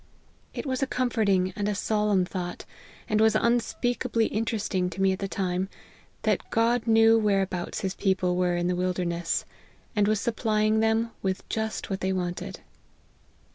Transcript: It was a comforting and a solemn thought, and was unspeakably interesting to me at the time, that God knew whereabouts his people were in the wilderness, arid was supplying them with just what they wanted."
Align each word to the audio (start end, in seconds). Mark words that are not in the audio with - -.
It 0.55 0.65
was 0.65 0.81
a 0.81 0.87
comforting 0.87 1.53
and 1.55 1.69
a 1.69 1.75
solemn 1.75 2.25
thought, 2.25 2.65
and 3.07 3.21
was 3.21 3.35
unspeakably 3.35 4.25
interesting 4.25 4.89
to 4.89 4.99
me 4.99 5.11
at 5.11 5.19
the 5.19 5.27
time, 5.27 5.69
that 6.23 6.49
God 6.49 6.87
knew 6.87 7.19
whereabouts 7.19 7.81
his 7.81 7.93
people 7.93 8.35
were 8.35 8.55
in 8.57 8.65
the 8.65 8.75
wilderness, 8.75 9.45
arid 9.95 10.07
was 10.07 10.19
supplying 10.19 10.79
them 10.79 11.11
with 11.21 11.47
just 11.49 11.91
what 11.91 11.99
they 12.01 12.11
wanted." 12.13 12.61